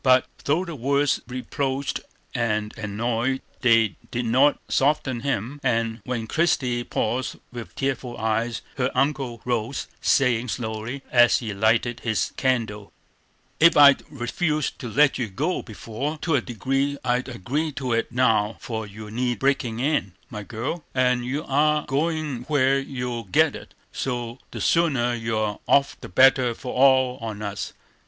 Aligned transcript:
But 0.03 0.25
though 0.45 0.65
the 0.65 0.73
words 0.73 1.21
reproached 1.27 1.99
and 2.33 2.75
annoyed, 2.75 3.43
they 3.59 3.97
did 4.09 4.25
not 4.25 4.57
soften 4.67 5.19
him, 5.19 5.59
and 5.61 6.01
when 6.05 6.25
Christie 6.25 6.83
paused 6.83 7.35
with 7.53 7.75
tearful 7.75 8.17
eyes, 8.17 8.63
her 8.77 8.89
uncle 8.95 9.43
rose, 9.45 9.85
saying, 10.01 10.47
slowly, 10.47 11.03
as 11.11 11.37
he 11.37 11.53
lighted 11.53 11.99
his 11.99 12.31
candle: 12.35 12.91
"Ef 13.61 13.77
I'd 13.77 14.01
refused 14.09 14.79
to 14.79 14.89
let 14.89 15.19
you 15.19 15.27
go 15.27 15.61
before, 15.61 16.17
I'd 16.33 17.29
agree 17.29 17.71
to 17.73 17.93
it 17.93 18.11
now; 18.11 18.55
for 18.59 18.87
you 18.87 19.11
need 19.11 19.37
breakin' 19.37 19.79
in, 19.79 20.13
my 20.31 20.41
girl, 20.41 20.83
and 20.95 21.23
you 21.23 21.43
are 21.47 21.85
goin' 21.85 22.45
where 22.47 22.79
you'll 22.79 23.25
get 23.25 23.55
it, 23.55 23.75
so 23.91 24.39
the 24.49 24.61
sooner 24.61 25.13
you're 25.13 25.59
off 25.67 25.95
the 26.01 26.09
better 26.09 26.55
for 26.55 26.73
all 26.73 27.17
on 27.19 27.43
us. 27.43 27.73